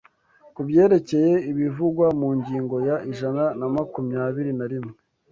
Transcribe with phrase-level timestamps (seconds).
[0.53, 4.93] ku byerekeye ibivugwa mu ngingo ya ijana na makumyabiri na rimwe